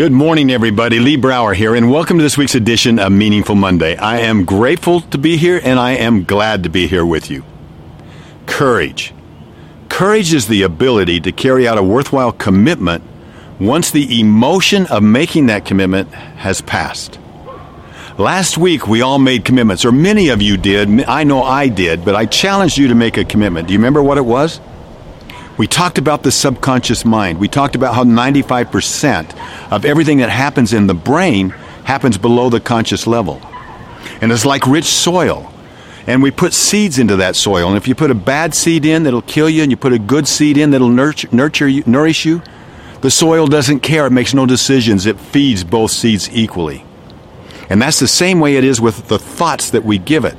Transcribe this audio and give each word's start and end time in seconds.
Good 0.00 0.12
morning, 0.12 0.50
everybody. 0.50 0.98
Lee 0.98 1.16
Brower 1.16 1.52
here, 1.52 1.74
and 1.74 1.90
welcome 1.90 2.16
to 2.16 2.22
this 2.22 2.38
week's 2.38 2.54
edition 2.54 2.98
of 2.98 3.12
Meaningful 3.12 3.54
Monday. 3.54 3.98
I 3.98 4.20
am 4.20 4.46
grateful 4.46 5.02
to 5.02 5.18
be 5.18 5.36
here, 5.36 5.60
and 5.62 5.78
I 5.78 5.90
am 5.90 6.24
glad 6.24 6.62
to 6.62 6.70
be 6.70 6.86
here 6.86 7.04
with 7.04 7.30
you. 7.30 7.44
Courage. 8.46 9.12
Courage 9.90 10.32
is 10.32 10.48
the 10.48 10.62
ability 10.62 11.20
to 11.20 11.32
carry 11.32 11.68
out 11.68 11.76
a 11.76 11.82
worthwhile 11.82 12.32
commitment 12.32 13.04
once 13.58 13.90
the 13.90 14.18
emotion 14.18 14.86
of 14.86 15.02
making 15.02 15.48
that 15.48 15.66
commitment 15.66 16.10
has 16.14 16.62
passed. 16.62 17.18
Last 18.16 18.56
week, 18.56 18.88
we 18.88 19.02
all 19.02 19.18
made 19.18 19.44
commitments, 19.44 19.84
or 19.84 19.92
many 19.92 20.30
of 20.30 20.40
you 20.40 20.56
did. 20.56 21.04
I 21.04 21.24
know 21.24 21.42
I 21.42 21.68
did, 21.68 22.06
but 22.06 22.14
I 22.14 22.24
challenged 22.24 22.78
you 22.78 22.88
to 22.88 22.94
make 22.94 23.18
a 23.18 23.24
commitment. 23.26 23.68
Do 23.68 23.74
you 23.74 23.78
remember 23.78 24.02
what 24.02 24.16
it 24.16 24.24
was? 24.24 24.60
We 25.60 25.66
talked 25.66 25.98
about 25.98 26.22
the 26.22 26.32
subconscious 26.32 27.04
mind. 27.04 27.38
We 27.38 27.46
talked 27.46 27.74
about 27.74 27.94
how 27.94 28.02
95% 28.02 29.70
of 29.70 29.84
everything 29.84 30.16
that 30.16 30.30
happens 30.30 30.72
in 30.72 30.86
the 30.86 30.94
brain 30.94 31.50
happens 31.84 32.16
below 32.16 32.48
the 32.48 32.60
conscious 32.60 33.06
level. 33.06 33.42
And 34.22 34.32
it's 34.32 34.46
like 34.46 34.66
rich 34.66 34.86
soil. 34.86 35.52
And 36.06 36.22
we 36.22 36.30
put 36.30 36.54
seeds 36.54 36.98
into 36.98 37.16
that 37.16 37.36
soil. 37.36 37.68
And 37.68 37.76
if 37.76 37.86
you 37.86 37.94
put 37.94 38.10
a 38.10 38.14
bad 38.14 38.54
seed 38.54 38.86
in 38.86 39.02
that'll 39.02 39.20
kill 39.20 39.50
you, 39.50 39.60
and 39.60 39.70
you 39.70 39.76
put 39.76 39.92
a 39.92 39.98
good 39.98 40.26
seed 40.26 40.56
in 40.56 40.70
that'll 40.70 40.88
nurture, 40.88 41.28
nurture 41.30 41.68
you, 41.68 41.82
nourish 41.84 42.24
you, 42.24 42.40
the 43.02 43.10
soil 43.10 43.46
doesn't 43.46 43.80
care. 43.80 44.06
It 44.06 44.12
makes 44.12 44.32
no 44.32 44.46
decisions. 44.46 45.04
It 45.04 45.20
feeds 45.20 45.62
both 45.62 45.90
seeds 45.90 46.30
equally. 46.32 46.86
And 47.68 47.82
that's 47.82 48.00
the 48.00 48.08
same 48.08 48.40
way 48.40 48.56
it 48.56 48.64
is 48.64 48.80
with 48.80 49.08
the 49.08 49.18
thoughts 49.18 49.72
that 49.72 49.84
we 49.84 49.98
give 49.98 50.24
it. 50.24 50.38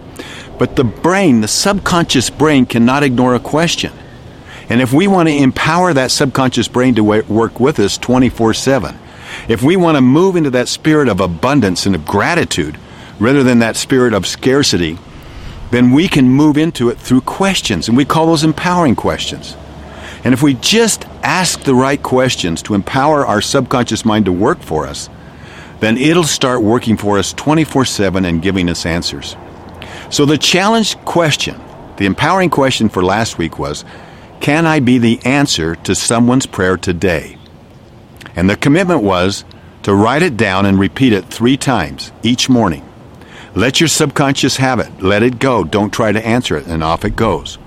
But 0.57 0.77
the 0.77 0.83
brain, 0.83 1.41
the 1.41 1.47
subconscious 1.47 2.31
brain, 2.31 2.65
cannot 2.65 3.03
ignore 3.03 3.35
a 3.35 3.39
question. 3.39 3.93
And 4.71 4.79
if 4.81 4.93
we 4.93 5.05
want 5.05 5.27
to 5.27 5.35
empower 5.35 5.93
that 5.93 6.11
subconscious 6.11 6.69
brain 6.69 6.95
to 6.95 7.03
work 7.03 7.59
with 7.59 7.77
us 7.77 7.97
24 7.97 8.53
7, 8.53 8.97
if 9.49 9.61
we 9.61 9.75
want 9.75 9.97
to 9.97 10.01
move 10.01 10.37
into 10.37 10.49
that 10.51 10.69
spirit 10.69 11.09
of 11.09 11.19
abundance 11.19 11.85
and 11.85 11.93
of 11.93 12.05
gratitude 12.05 12.77
rather 13.19 13.43
than 13.43 13.59
that 13.59 13.75
spirit 13.75 14.13
of 14.13 14.25
scarcity, 14.25 14.97
then 15.71 15.91
we 15.91 16.07
can 16.07 16.29
move 16.29 16.57
into 16.57 16.87
it 16.87 16.97
through 16.97 17.19
questions. 17.19 17.89
And 17.89 17.97
we 17.97 18.05
call 18.05 18.27
those 18.27 18.45
empowering 18.45 18.95
questions. 18.95 19.57
And 20.23 20.33
if 20.33 20.41
we 20.41 20.53
just 20.53 21.03
ask 21.21 21.59
the 21.63 21.75
right 21.75 22.01
questions 22.01 22.61
to 22.61 22.73
empower 22.73 23.25
our 23.25 23.41
subconscious 23.41 24.05
mind 24.05 24.23
to 24.23 24.31
work 24.31 24.61
for 24.61 24.87
us, 24.87 25.09
then 25.81 25.97
it'll 25.97 26.23
start 26.23 26.61
working 26.61 26.95
for 26.95 27.17
us 27.17 27.33
24 27.33 27.83
7 27.83 28.23
and 28.23 28.41
giving 28.41 28.69
us 28.69 28.85
answers. 28.85 29.35
So 30.09 30.25
the 30.25 30.37
challenge 30.37 30.95
question, 30.99 31.59
the 31.97 32.05
empowering 32.05 32.49
question 32.49 32.87
for 32.87 33.03
last 33.03 33.37
week 33.37 33.59
was 33.59 33.83
can 34.41 34.65
I 34.65 34.79
be 34.79 34.97
the 34.97 35.19
answer 35.23 35.75
to 35.75 35.95
someone's 35.95 36.45
prayer 36.45 36.75
today? 36.75 37.37
And 38.35 38.49
the 38.49 38.57
commitment 38.57 39.03
was 39.03 39.45
to 39.83 39.93
write 39.93 40.23
it 40.23 40.35
down 40.35 40.65
and 40.65 40.79
repeat 40.79 41.13
it 41.13 41.25
three 41.25 41.57
times 41.57 42.11
each 42.23 42.49
morning. 42.49 42.87
Let 43.55 43.79
your 43.79 43.89
subconscious 43.89 44.57
have 44.57 44.79
it. 44.79 45.01
Let 45.01 45.23
it 45.23 45.39
go. 45.39 45.63
Don't 45.63 45.91
try 45.91 46.11
to 46.11 46.25
answer 46.25 46.55
it. 46.55 46.67
And 46.67 46.83
off 46.83 47.05
it 47.05 47.15
goes. 47.15 47.57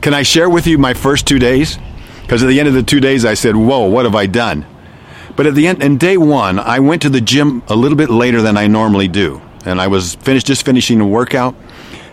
Can 0.00 0.14
I 0.14 0.22
share 0.22 0.48
with 0.48 0.66
you 0.66 0.78
my 0.78 0.94
first 0.94 1.26
two 1.26 1.38
days? 1.38 1.78
Because 2.22 2.42
at 2.42 2.46
the 2.46 2.58
end 2.58 2.68
of 2.68 2.74
the 2.74 2.82
two 2.82 3.00
days, 3.00 3.24
I 3.24 3.34
said, 3.34 3.54
Whoa, 3.54 3.86
what 3.88 4.04
have 4.04 4.14
I 4.14 4.26
done? 4.26 4.64
But 5.36 5.46
at 5.46 5.54
the 5.54 5.66
end, 5.66 5.82
in 5.82 5.98
day 5.98 6.16
one, 6.16 6.58
I 6.58 6.80
went 6.80 7.02
to 7.02 7.08
the 7.08 7.20
gym 7.20 7.62
a 7.68 7.76
little 7.76 7.96
bit 7.96 8.10
later 8.10 8.40
than 8.40 8.56
I 8.56 8.66
normally 8.66 9.08
do. 9.08 9.42
And 9.64 9.80
I 9.80 9.88
was 9.88 10.14
finished, 10.16 10.46
just 10.46 10.64
finishing 10.64 11.00
a 11.00 11.06
workout. 11.06 11.54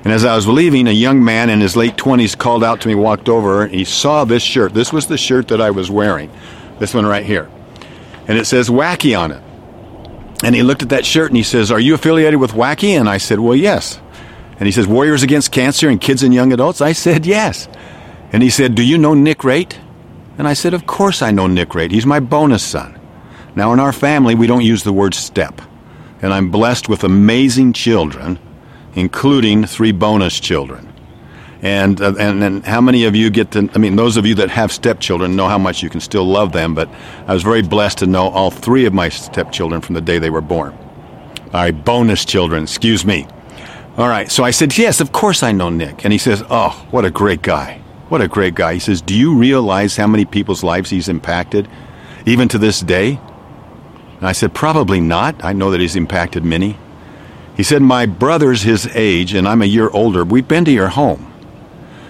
And 0.03 0.14
as 0.14 0.23
I 0.23 0.36
was 0.36 0.48
leaving, 0.48 0.88
a 0.88 0.92
young 0.92 1.23
man 1.23 1.50
in 1.50 1.59
his 1.59 1.76
late 1.76 1.95
20s 1.95 2.38
called 2.38 2.64
out 2.64 2.81
to 2.81 2.88
me, 2.88 2.95
walked 2.95 3.30
over, 3.30 3.64
and 3.64 3.73
he 3.73 3.84
saw 3.84 4.26
this 4.26 4.44
shirt. 4.44 4.73
This 4.73 4.94
was 4.94 5.08
the 5.08 5.17
shirt 5.17 5.50
that 5.50 5.59
I 5.59 5.72
was 5.72 5.89
wearing, 5.92 6.31
this 6.80 6.94
one 6.94 7.06
right 7.06 7.26
here. 7.26 7.50
And 8.28 8.38
it 8.38 8.45
says 8.45 8.70
Wacky 8.70 9.17
on 9.17 9.31
it. 9.31 9.44
And 10.44 10.56
he 10.56 10.64
looked 10.64 10.84
at 10.84 10.89
that 10.89 11.06
shirt 11.06 11.31
and 11.31 11.38
he 11.38 11.44
says, 11.44 11.72
Are 11.72 11.80
you 11.80 11.95
affiliated 11.95 12.39
with 12.39 12.52
Wacky? 12.52 12.89
And 12.89 13.09
I 13.09 13.17
said, 13.17 13.39
Well, 13.39 13.56
yes. 13.56 14.00
And 14.59 14.66
he 14.66 14.72
says, 14.72 14.88
Warriors 14.88 15.23
Against 15.23 15.52
Cancer 15.52 15.89
and 15.89 16.00
Kids 16.00 16.23
and 16.23 16.33
Young 16.33 16.54
Adults? 16.54 16.82
I 16.82 16.92
said, 16.93 17.26
Yes. 17.26 17.67
And 18.32 18.43
he 18.43 18.49
said, 18.49 18.76
Do 18.76 18.83
you 18.83 18.98
know 18.98 19.14
Nick 19.14 19.43
Rate? 19.43 19.80
And 20.38 20.48
I 20.48 20.54
said, 20.54 20.73
Of 20.73 20.86
course 20.86 21.22
I 21.22 21.32
know 21.32 21.48
Nick 21.48 21.73
Rate. 21.73 21.92
He's 21.92 22.05
my 22.05 22.20
bonus 22.20 22.64
son. 22.64 22.99
Now, 23.55 23.73
in 23.73 23.80
our 23.80 23.93
family, 23.93 24.36
we 24.36 24.45
don't 24.45 24.64
use 24.64 24.83
the 24.83 24.93
word 24.93 25.16
step. 25.16 25.61
And 26.22 26.32
I'm 26.32 26.52
blessed 26.52 26.88
with 26.88 27.04
amazing 27.04 27.73
children 27.73 28.38
including 28.98 29.64
three 29.66 29.92
bonus 29.92 30.40
children. 30.40 30.92
And, 31.62 32.02
uh, 32.02 32.14
and 32.20 32.44
and 32.44 32.66
how 32.66 32.82
many 32.82 33.06
of 33.06 33.16
you 33.16 33.30
get 33.30 33.52
to? 33.52 33.70
I 33.74 33.78
mean, 33.78 33.96
those 33.96 34.18
of 34.18 34.26
you 34.26 34.36
that 34.36 34.50
have 34.50 34.72
stepchildren 34.72 35.36
know 35.36 35.48
how 35.48 35.58
much 35.58 35.82
you 35.82 35.90
can 35.90 36.02
still 36.02 36.26
love 36.26 36.52
them. 36.52 36.76
But 36.76 36.90
I 37.28 37.34
was 37.34 37.44
very 37.44 37.62
blessed 37.62 38.00
to 38.00 38.08
know 38.08 38.30
all 38.30 38.52
three 38.52 38.86
of 38.86 38.94
my 38.94 39.10
stepchildren 39.10 39.82
from 39.82 39.96
the 39.96 40.02
day 40.02 40.20
they 40.20 40.30
were 40.30 40.42
born. 40.42 40.74
All 40.74 41.52
right, 41.54 41.86
bonus 41.86 42.26
children. 42.26 42.64
Excuse 42.64 43.06
me. 43.06 43.28
All 43.98 44.08
right. 44.08 44.30
So 44.32 44.44
I 44.44 44.52
said, 44.52 44.78
yes, 44.78 45.02
of 45.02 45.12
course 45.12 45.42
I 45.42 45.52
know 45.52 45.70
Nick. 45.70 46.04
And 46.04 46.12
he 46.12 46.20
says, 46.20 46.44
oh, 46.50 46.88
what 46.92 47.06
a 47.06 47.10
great 47.10 47.42
guy. 47.42 47.82
What 48.10 48.22
a 48.22 48.28
great 48.28 48.54
guy. 48.54 48.76
He 48.76 48.80
says, 48.80 49.02
do 49.02 49.16
you 49.16 49.36
realize 49.36 49.96
how 49.96 50.08
many 50.08 50.26
people's 50.26 50.64
lives 50.64 50.90
he's 50.92 51.10
impacted, 51.10 51.68
even 52.26 52.48
to 52.50 52.58
this 52.58 52.82
day? 52.82 53.20
And 54.18 54.28
I 54.28 54.34
said, 54.34 54.54
probably 54.54 55.02
not. 55.02 55.44
I 55.44 55.54
know 55.54 55.72
that 55.72 55.82
he's 55.82 55.96
impacted 55.96 56.44
many. 56.46 56.78
He 57.58 57.64
said, 57.64 57.82
My 57.82 58.06
brother's 58.06 58.62
his 58.62 58.88
age, 58.94 59.34
and 59.34 59.48
I'm 59.48 59.64
a 59.64 59.66
year 59.66 59.90
older. 59.90 60.23
We've 60.23 60.48
been 60.48 60.64
to 60.66 60.72
your 60.72 60.90
home. 60.90 61.34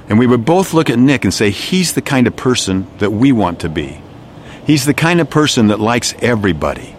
And 0.09 0.19
we 0.19 0.28
would 0.28 0.44
both 0.44 0.74
look 0.74 0.90
at 0.90 1.00
Nick 1.00 1.24
and 1.24 1.34
say, 1.34 1.50
He's 1.50 1.94
the 1.94 2.02
kind 2.02 2.28
of 2.28 2.35
person 2.35 2.85
that 3.00 3.12
we 3.12 3.31
want 3.31 3.62
to 3.62 3.69
be. 3.69 4.02
He's 4.66 4.86
the 4.86 4.94
kind 4.94 5.22
of 5.22 5.30
person 5.30 5.68
that 5.68 5.80
likes 5.80 6.13
everybody. 6.19 6.94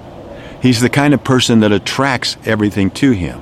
He's 0.62 0.80
the 0.80 0.88
kind 0.88 1.12
of 1.12 1.22
person 1.22 1.60
that 1.60 1.72
attracts 1.72 2.38
everything 2.46 2.90
to 2.92 3.10
him. 3.10 3.38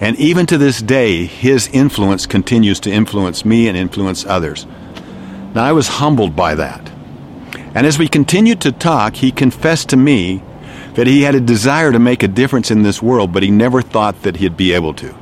And 0.00 0.16
even 0.16 0.46
to 0.46 0.58
this 0.58 0.80
day, 0.80 1.26
his 1.26 1.68
influence 1.68 2.24
continues 2.24 2.80
to 2.80 2.90
influence 2.90 3.44
me 3.44 3.68
and 3.68 3.76
influence 3.76 4.24
others. 4.24 4.66
Now, 5.54 5.64
I 5.64 5.72
was 5.72 5.86
humbled 5.86 6.34
by 6.34 6.54
that. 6.54 6.90
And 7.74 7.86
as 7.86 7.98
we 7.98 8.08
continued 8.08 8.62
to 8.62 8.72
talk, 8.72 9.16
he 9.16 9.30
confessed 9.30 9.90
to 9.90 9.96
me 9.98 10.42
that 10.94 11.06
he 11.06 11.22
had 11.22 11.34
a 11.34 11.40
desire 11.40 11.90
to 11.92 11.98
make 11.98 12.22
a 12.22 12.28
difference 12.28 12.70
in 12.70 12.82
this 12.82 13.00
world, 13.02 13.32
but 13.32 13.42
he 13.42 13.50
never 13.50 13.82
thought 13.82 14.22
that 14.22 14.36
he'd 14.36 14.56
be 14.56 14.72
able 14.72 14.94
to. 14.94 15.14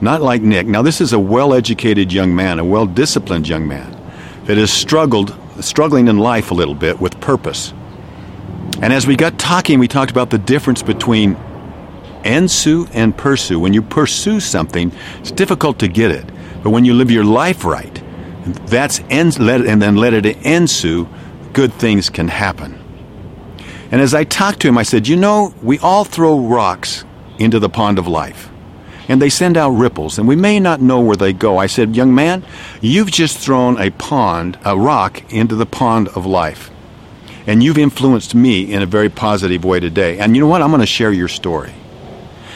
Not 0.00 0.22
like 0.22 0.42
Nick. 0.42 0.66
Now, 0.66 0.82
this 0.82 1.00
is 1.00 1.12
a 1.12 1.18
well 1.18 1.54
educated 1.54 2.12
young 2.12 2.34
man, 2.34 2.58
a 2.58 2.64
well 2.64 2.86
disciplined 2.86 3.48
young 3.48 3.66
man 3.66 3.96
that 4.44 4.56
has 4.56 4.72
struggled, 4.72 5.34
struggling 5.60 6.08
in 6.08 6.18
life 6.18 6.50
a 6.50 6.54
little 6.54 6.74
bit 6.74 7.00
with 7.00 7.20
purpose. 7.20 7.72
And 8.80 8.92
as 8.92 9.06
we 9.06 9.16
got 9.16 9.38
talking, 9.38 9.78
we 9.78 9.88
talked 9.88 10.10
about 10.10 10.30
the 10.30 10.38
difference 10.38 10.82
between 10.82 11.34
ensu 12.22 12.88
and 12.92 13.16
pursue. 13.16 13.58
When 13.58 13.72
you 13.72 13.82
pursue 13.82 14.38
something, 14.40 14.92
it's 15.18 15.32
difficult 15.32 15.80
to 15.80 15.88
get 15.88 16.10
it. 16.12 16.24
But 16.62 16.70
when 16.70 16.84
you 16.84 16.94
live 16.94 17.10
your 17.10 17.24
life 17.24 17.64
right, 17.64 18.02
that's 18.66 19.00
ens, 19.10 19.38
and 19.38 19.82
then 19.82 19.96
let 19.96 20.14
it 20.14 20.26
ensue, 20.44 21.08
good 21.52 21.72
things 21.72 22.08
can 22.08 22.28
happen. 22.28 22.77
And 23.90 24.00
as 24.00 24.14
I 24.14 24.24
talked 24.24 24.60
to 24.60 24.68
him, 24.68 24.76
I 24.76 24.82
said, 24.82 25.08
You 25.08 25.16
know, 25.16 25.54
we 25.62 25.78
all 25.78 26.04
throw 26.04 26.38
rocks 26.38 27.04
into 27.38 27.58
the 27.58 27.68
pond 27.68 27.98
of 27.98 28.06
life, 28.06 28.50
and 29.08 29.22
they 29.22 29.30
send 29.30 29.56
out 29.56 29.70
ripples, 29.70 30.18
and 30.18 30.28
we 30.28 30.36
may 30.36 30.60
not 30.60 30.80
know 30.80 31.00
where 31.00 31.16
they 31.16 31.32
go. 31.32 31.56
I 31.58 31.66
said, 31.66 31.96
Young 31.96 32.14
man, 32.14 32.44
you've 32.80 33.10
just 33.10 33.38
thrown 33.38 33.80
a 33.80 33.90
pond, 33.90 34.58
a 34.64 34.76
rock, 34.76 35.32
into 35.32 35.54
the 35.54 35.66
pond 35.66 36.08
of 36.08 36.26
life. 36.26 36.70
And 37.46 37.62
you've 37.62 37.78
influenced 37.78 38.34
me 38.34 38.70
in 38.70 38.82
a 38.82 38.86
very 38.86 39.08
positive 39.08 39.64
way 39.64 39.80
today. 39.80 40.18
And 40.18 40.36
you 40.36 40.42
know 40.42 40.48
what? 40.48 40.60
I'm 40.60 40.68
going 40.68 40.80
to 40.80 40.86
share 40.86 41.12
your 41.12 41.28
story. 41.28 41.72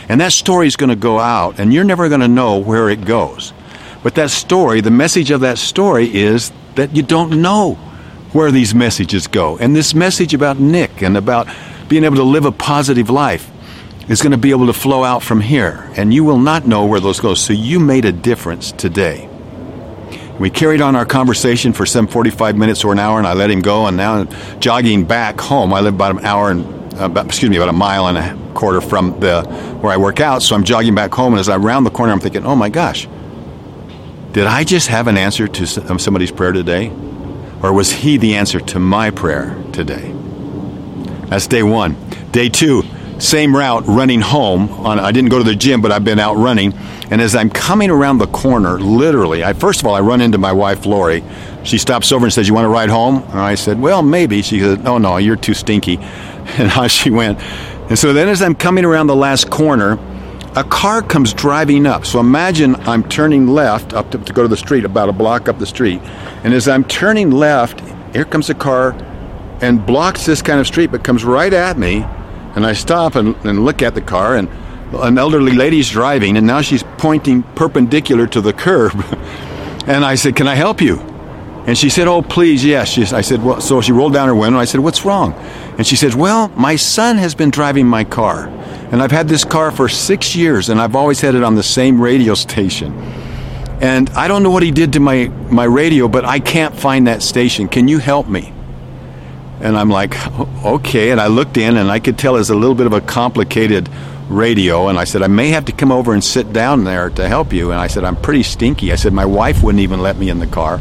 And 0.06 0.20
that 0.20 0.32
story 0.32 0.66
is 0.66 0.76
going 0.76 0.90
to 0.90 0.96
go 0.96 1.18
out, 1.18 1.58
and 1.58 1.72
you're 1.72 1.84
never 1.84 2.10
going 2.10 2.20
to 2.20 2.28
know 2.28 2.58
where 2.58 2.90
it 2.90 3.06
goes. 3.06 3.54
But 4.02 4.16
that 4.16 4.30
story, 4.30 4.82
the 4.82 4.90
message 4.90 5.30
of 5.30 5.40
that 5.40 5.56
story 5.56 6.14
is 6.14 6.52
that 6.74 6.94
you 6.94 7.02
don't 7.02 7.40
know 7.40 7.78
where 8.32 8.50
these 8.50 8.74
messages 8.74 9.26
go. 9.26 9.58
And 9.58 9.76
this 9.76 9.94
message 9.94 10.34
about 10.34 10.58
Nick 10.58 11.02
and 11.02 11.16
about 11.16 11.48
being 11.88 12.04
able 12.04 12.16
to 12.16 12.22
live 12.22 12.44
a 12.44 12.52
positive 12.52 13.10
life 13.10 13.50
is 14.08 14.22
going 14.22 14.32
to 14.32 14.38
be 14.38 14.50
able 14.50 14.66
to 14.66 14.72
flow 14.72 15.04
out 15.04 15.22
from 15.22 15.40
here. 15.40 15.90
And 15.96 16.12
you 16.12 16.24
will 16.24 16.38
not 16.38 16.66
know 16.66 16.86
where 16.86 17.00
those 17.00 17.20
go. 17.20 17.34
So 17.34 17.52
you 17.52 17.78
made 17.78 18.04
a 18.04 18.12
difference 18.12 18.72
today. 18.72 19.28
We 20.38 20.50
carried 20.50 20.80
on 20.80 20.96
our 20.96 21.04
conversation 21.04 21.72
for 21.72 21.86
some 21.86 22.06
45 22.06 22.56
minutes 22.56 22.84
or 22.84 22.92
an 22.92 22.98
hour, 22.98 23.18
and 23.18 23.26
I 23.26 23.34
let 23.34 23.50
him 23.50 23.60
go. 23.60 23.86
And 23.86 23.96
now, 23.96 24.24
jogging 24.58 25.04
back 25.04 25.38
home, 25.38 25.72
I 25.72 25.80
live 25.80 25.94
about 25.94 26.18
an 26.18 26.24
hour 26.24 26.50
and 26.50 26.64
uh, 26.94 27.04
about, 27.04 27.26
excuse 27.26 27.50
me, 27.50 27.58
about 27.58 27.68
a 27.68 27.74
mile 27.74 28.08
and 28.08 28.18
a 28.18 28.54
quarter 28.54 28.80
from 28.80 29.20
the 29.20 29.44
where 29.80 29.92
I 29.92 29.96
work 29.98 30.20
out. 30.20 30.42
So 30.42 30.56
I'm 30.56 30.64
jogging 30.64 30.94
back 30.94 31.12
home, 31.12 31.34
and 31.34 31.40
as 31.40 31.48
I 31.48 31.58
round 31.58 31.86
the 31.86 31.90
corner, 31.90 32.12
I'm 32.12 32.18
thinking, 32.18 32.44
"Oh 32.44 32.56
my 32.56 32.70
gosh, 32.70 33.06
did 34.32 34.46
I 34.46 34.64
just 34.64 34.88
have 34.88 35.06
an 35.06 35.16
answer 35.16 35.46
to 35.46 35.66
somebody's 35.66 36.32
prayer 36.32 36.52
today?" 36.52 36.90
Or 37.62 37.72
was 37.72 37.92
He 37.92 38.16
the 38.16 38.34
answer 38.34 38.60
to 38.60 38.78
my 38.78 39.10
prayer 39.10 39.56
today? 39.72 40.14
That's 41.26 41.46
day 41.46 41.62
one. 41.62 41.96
Day 42.32 42.48
two, 42.48 42.82
same 43.18 43.54
route, 43.54 43.84
running 43.86 44.20
home. 44.20 44.70
On, 44.70 44.98
I 44.98 45.12
didn't 45.12 45.30
go 45.30 45.38
to 45.38 45.44
the 45.44 45.54
gym, 45.54 45.80
but 45.80 45.92
I've 45.92 46.04
been 46.04 46.18
out 46.18 46.36
running. 46.36 46.74
And 47.10 47.20
as 47.20 47.36
I'm 47.36 47.50
coming 47.50 47.90
around 47.90 48.18
the 48.18 48.26
corner, 48.26 48.78
literally, 48.80 49.44
I 49.44 49.52
first 49.52 49.80
of 49.80 49.86
all 49.86 49.94
I 49.94 50.00
run 50.00 50.20
into 50.20 50.38
my 50.38 50.52
wife 50.52 50.86
Lori. 50.86 51.22
She 51.62 51.78
stops 51.78 52.10
over 52.10 52.26
and 52.26 52.32
says, 52.32 52.48
"You 52.48 52.54
want 52.54 52.64
to 52.64 52.70
ride 52.70 52.90
home?" 52.90 53.22
And 53.28 53.38
I 53.38 53.54
said, 53.54 53.80
"Well, 53.80 54.02
maybe." 54.02 54.42
She 54.42 54.60
said, 54.60 54.82
"No, 54.82 54.98
no, 54.98 55.18
you're 55.18 55.36
too 55.36 55.54
stinky." 55.54 55.98
and 56.58 56.68
how 56.68 56.86
she 56.86 57.10
went. 57.10 57.38
And 57.88 57.98
so 57.98 58.12
then, 58.12 58.28
as 58.28 58.42
I'm 58.42 58.54
coming 58.54 58.84
around 58.84 59.06
the 59.06 59.16
last 59.16 59.50
corner, 59.50 59.98
a 60.54 60.64
car 60.64 61.02
comes 61.02 61.32
driving 61.32 61.86
up. 61.86 62.04
So 62.04 62.20
imagine 62.20 62.76
I'm 62.76 63.08
turning 63.08 63.46
left 63.46 63.94
up 63.94 64.10
to, 64.10 64.18
to, 64.18 64.32
go 64.32 64.42
to 64.42 64.48
the 64.48 64.56
street, 64.56 64.84
about 64.84 65.08
a 65.08 65.12
block 65.12 65.48
up 65.48 65.58
the 65.58 65.66
street. 65.66 66.00
And 66.44 66.52
as 66.52 66.68
I'm 66.68 66.84
turning 66.84 67.30
left, 67.30 67.80
here 68.14 68.24
comes 68.24 68.50
a 68.50 68.54
car 68.54 68.92
and 69.62 69.84
blocks 69.86 70.26
this 70.26 70.42
kind 70.42 70.60
of 70.60 70.66
street, 70.66 70.90
but 70.90 71.04
comes 71.04 71.24
right 71.24 71.52
at 71.52 71.78
me. 71.78 72.04
And 72.54 72.66
I 72.66 72.74
stop 72.74 73.14
and, 73.14 73.34
and 73.46 73.64
look 73.64 73.80
at 73.80 73.94
the 73.94 74.02
car, 74.02 74.36
and 74.36 74.48
an 74.92 75.16
elderly 75.16 75.52
lady's 75.52 75.88
driving, 75.88 76.36
and 76.36 76.46
now 76.46 76.60
she's 76.60 76.82
pointing 76.98 77.42
perpendicular 77.42 78.26
to 78.26 78.42
the 78.42 78.52
curb. 78.52 78.92
and 79.86 80.04
I 80.04 80.16
said, 80.16 80.36
Can 80.36 80.46
I 80.46 80.54
help 80.54 80.82
you? 80.82 81.11
And 81.66 81.78
she 81.78 81.88
said, 81.90 82.08
Oh, 82.08 82.22
please, 82.22 82.64
yes. 82.64 82.88
She, 82.88 83.02
I 83.04 83.20
said, 83.20 83.42
Well, 83.42 83.60
so 83.60 83.80
she 83.80 83.92
rolled 83.92 84.12
down 84.12 84.28
her 84.28 84.34
window. 84.34 84.58
I 84.58 84.64
said, 84.64 84.80
What's 84.80 85.04
wrong? 85.04 85.32
And 85.78 85.86
she 85.86 85.96
said, 85.96 86.14
Well, 86.14 86.48
my 86.48 86.76
son 86.76 87.18
has 87.18 87.34
been 87.34 87.50
driving 87.50 87.86
my 87.86 88.04
car. 88.04 88.48
And 88.90 89.00
I've 89.00 89.10
had 89.10 89.28
this 89.28 89.44
car 89.44 89.70
for 89.70 89.88
six 89.88 90.36
years, 90.36 90.68
and 90.68 90.80
I've 90.80 90.96
always 90.96 91.20
had 91.20 91.34
it 91.34 91.42
on 91.42 91.54
the 91.54 91.62
same 91.62 92.00
radio 92.00 92.34
station. 92.34 92.92
And 93.80 94.10
I 94.10 94.28
don't 94.28 94.42
know 94.42 94.50
what 94.50 94.62
he 94.62 94.70
did 94.70 94.92
to 94.92 95.00
my, 95.00 95.28
my 95.50 95.64
radio, 95.64 96.08
but 96.08 96.24
I 96.24 96.40
can't 96.40 96.74
find 96.74 97.06
that 97.06 97.22
station. 97.22 97.68
Can 97.68 97.88
you 97.88 97.98
help 97.98 98.28
me? 98.28 98.52
And 99.60 99.78
I'm 99.78 99.88
like, 99.88 100.14
okay. 100.64 101.10
And 101.10 101.20
I 101.20 101.28
looked 101.28 101.56
in, 101.56 101.76
and 101.76 101.90
I 101.90 102.00
could 102.00 102.18
tell 102.18 102.36
it's 102.36 102.50
a 102.50 102.54
little 102.54 102.74
bit 102.74 102.86
of 102.86 102.92
a 102.92 103.00
complicated 103.00 103.88
radio. 104.28 104.88
And 104.88 104.98
I 104.98 105.04
said, 105.04 105.22
I 105.22 105.28
may 105.28 105.48
have 105.48 105.64
to 105.66 105.72
come 105.72 105.90
over 105.90 106.12
and 106.12 106.22
sit 106.22 106.52
down 106.52 106.84
there 106.84 107.08
to 107.10 107.28
help 107.28 107.52
you. 107.52 107.70
And 107.70 107.80
I 107.80 107.86
said, 107.86 108.04
I'm 108.04 108.16
pretty 108.16 108.42
stinky. 108.42 108.92
I 108.92 108.96
said, 108.96 109.12
my 109.12 109.24
wife 109.24 109.62
wouldn't 109.62 109.82
even 109.82 110.00
let 110.00 110.16
me 110.16 110.28
in 110.28 110.38
the 110.38 110.46
car. 110.46 110.80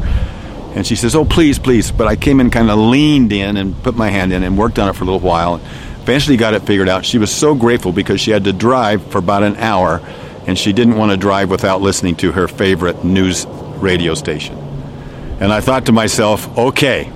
And 0.76 0.88
she 0.88 0.96
says, 0.96 1.16
Oh, 1.16 1.26
please, 1.26 1.60
please. 1.60 1.92
But 1.92 2.08
I 2.08 2.16
came 2.16 2.40
in, 2.40 2.50
kind 2.50 2.70
of 2.70 2.80
leaned 2.80 3.34
in, 3.34 3.58
and 3.58 3.82
put 3.84 3.96
my 3.96 4.10
hand 4.10 4.32
in 4.32 4.44
and 4.44 4.58
worked 4.58 4.80
on 4.80 4.90
it 4.90 4.94
for 4.94 5.04
a 5.04 5.06
little 5.06 5.20
while. 5.20 5.56
Eventually 6.02 6.38
got 6.38 6.54
it 6.54 6.64
figured 6.64 6.90
out. 6.90 7.06
She 7.06 7.18
was 7.18 7.32
so 7.32 7.54
grateful 7.54 7.92
because 7.92 8.22
she 8.22 8.32
had 8.32 8.46
to 8.46 8.54
drive 8.54 9.06
for 9.08 9.18
about 9.18 9.44
an 9.44 9.58
hour, 9.58 10.02
and 10.48 10.58
she 10.58 10.74
didn't 10.74 10.96
want 10.96 11.12
to 11.12 11.18
drive 11.18 11.50
without 11.50 11.82
listening 11.82 12.16
to 12.18 12.32
her 12.32 12.48
favorite 12.48 13.04
news 13.04 13.46
radio 13.78 14.16
station. 14.16 14.58
And 15.40 15.52
I 15.52 15.60
thought 15.60 15.88
to 15.88 15.92
myself, 15.92 16.58
okay, 16.58 17.12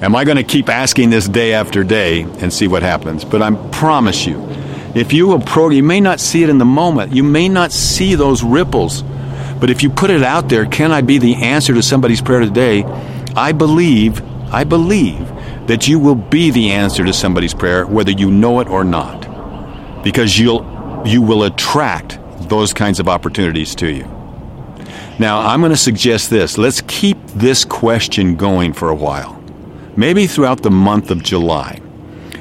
am 0.00 0.16
I 0.16 0.24
going 0.24 0.36
to 0.38 0.44
keep 0.44 0.68
asking 0.68 1.10
this 1.10 1.28
day 1.28 1.52
after 1.52 1.84
day 1.84 2.22
and 2.22 2.52
see 2.52 2.68
what 2.68 2.82
happens? 2.82 3.24
But 3.24 3.42
I 3.42 3.54
promise 3.70 4.26
you, 4.26 4.42
if 4.94 5.12
you 5.12 5.32
approach, 5.32 5.74
you 5.74 5.82
may 5.82 6.00
not 6.00 6.20
see 6.20 6.42
it 6.42 6.48
in 6.48 6.58
the 6.58 6.64
moment. 6.64 7.12
You 7.12 7.22
may 7.22 7.48
not 7.48 7.70
see 7.70 8.14
those 8.14 8.42
ripples 8.42 9.02
but 9.60 9.70
if 9.70 9.82
you 9.82 9.90
put 9.90 10.10
it 10.10 10.22
out 10.22 10.48
there, 10.48 10.66
can 10.66 10.92
I 10.92 11.00
be 11.00 11.18
the 11.18 11.34
answer 11.36 11.74
to 11.74 11.82
somebody's 11.82 12.20
prayer 12.20 12.40
today? 12.40 12.84
I 13.36 13.52
believe, 13.52 14.22
I 14.52 14.64
believe 14.64 15.28
that 15.66 15.88
you 15.88 15.98
will 15.98 16.14
be 16.14 16.50
the 16.50 16.70
answer 16.70 17.04
to 17.04 17.12
somebody's 17.12 17.54
prayer, 17.54 17.86
whether 17.86 18.10
you 18.10 18.30
know 18.30 18.60
it 18.60 18.68
or 18.68 18.84
not. 18.84 20.02
Because 20.02 20.38
you'll 20.38 20.76
you 21.04 21.22
will 21.22 21.44
attract 21.44 22.18
those 22.48 22.72
kinds 22.72 23.00
of 23.00 23.08
opportunities 23.08 23.74
to 23.76 23.88
you. 23.88 24.04
Now, 25.18 25.40
I'm 25.40 25.60
going 25.60 25.70
to 25.70 25.76
suggest 25.76 26.30
this. 26.30 26.58
Let's 26.58 26.82
keep 26.82 27.18
this 27.28 27.64
question 27.64 28.36
going 28.36 28.72
for 28.72 28.90
a 28.90 28.94
while. 28.94 29.42
Maybe 29.96 30.26
throughout 30.26 30.62
the 30.62 30.70
month 30.70 31.10
of 31.10 31.22
July. 31.22 31.80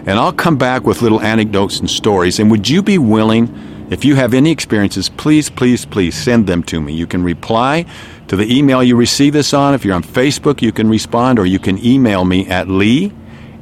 And 0.06 0.12
I'll 0.12 0.34
come 0.34 0.58
back 0.58 0.84
with 0.84 1.02
little 1.02 1.22
anecdotes 1.22 1.80
and 1.80 1.90
stories. 1.90 2.40
And 2.40 2.52
would 2.52 2.68
you 2.70 2.82
be 2.84 2.98
willing 2.98 3.48
if 3.90 4.04
you 4.04 4.16
have 4.16 4.34
any 4.34 4.52
experiences, 4.52 5.10
please, 5.10 5.50
please, 5.50 5.86
please 5.86 6.16
send 6.16 6.48
them 6.48 6.64
to 6.64 6.82
me. 6.82 6.94
You 6.94 7.08
can 7.08 7.24
reply 7.24 7.86
to 8.28 8.36
the 8.36 8.58
email 8.58 8.84
you 8.84 8.96
receive 8.96 9.34
this 9.34 9.54
on. 9.54 9.74
If 9.74 9.86
you're 9.86 9.96
on 9.96 10.04
Facebook, 10.04 10.62
you 10.62 10.72
can 10.72 10.90
respond, 10.90 11.40
or 11.40 11.46
you 11.46 11.60
can 11.60 11.84
email 11.84 12.26
me 12.26 12.48
at 12.48 12.68
lee 12.68 13.14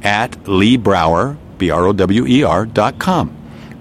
at 0.02 0.32
leebrower, 0.44 1.36
B-R-O-W-E-R, 1.58 2.66
dot 2.66 2.98
com. 2.98 3.34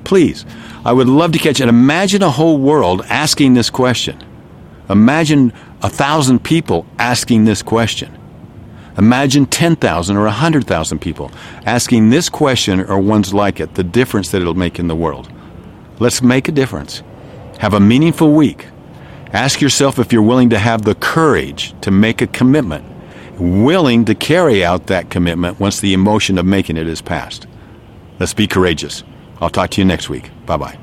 Please, 0.03 0.45
I 0.85 0.93
would 0.93 1.07
love 1.07 1.31
to 1.33 1.39
catch 1.39 1.61
it. 1.61 1.67
Imagine 1.67 2.23
a 2.23 2.29
whole 2.29 2.57
world 2.57 3.03
asking 3.09 3.53
this 3.53 3.69
question. 3.69 4.21
Imagine 4.89 5.53
a 5.81 5.89
thousand 5.89 6.43
people 6.43 6.85
asking 6.97 7.45
this 7.45 7.61
question. 7.61 8.17
Imagine 8.97 9.45
10,000 9.45 10.17
or 10.17 10.25
100,000 10.25 10.99
people 10.99 11.31
asking 11.65 12.09
this 12.09 12.29
question 12.29 12.81
or 12.81 12.99
ones 12.99 13.33
like 13.33 13.59
it, 13.59 13.75
the 13.75 13.83
difference 13.83 14.31
that 14.31 14.41
it'll 14.41 14.53
make 14.53 14.77
in 14.77 14.87
the 14.87 14.95
world. 14.95 15.31
Let's 16.03 16.21
make 16.21 16.49
a 16.49 16.51
difference. 16.51 17.01
Have 17.59 17.73
a 17.73 17.79
meaningful 17.79 18.33
week. 18.33 18.67
Ask 19.31 19.61
yourself 19.61 19.99
if 19.99 20.11
you're 20.11 20.21
willing 20.21 20.49
to 20.49 20.59
have 20.59 20.81
the 20.81 20.95
courage 20.95 21.73
to 21.79 21.91
make 21.91 22.21
a 22.21 22.27
commitment, 22.27 22.83
willing 23.39 24.03
to 24.03 24.13
carry 24.13 24.65
out 24.65 24.87
that 24.87 25.09
commitment 25.09 25.61
once 25.61 25.79
the 25.79 25.93
emotion 25.93 26.37
of 26.37 26.45
making 26.45 26.75
it 26.75 26.87
is 26.87 27.01
past. 27.01 27.47
Let's 28.19 28.33
be 28.33 28.47
courageous. 28.47 29.05
I'll 29.39 29.49
talk 29.49 29.69
to 29.69 29.81
you 29.81 29.85
next 29.85 30.09
week. 30.09 30.29
Bye 30.45 30.57
bye. 30.57 30.82